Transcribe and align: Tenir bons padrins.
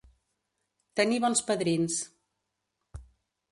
Tenir 1.01 1.19
bons 1.27 1.45
padrins. 1.51 1.99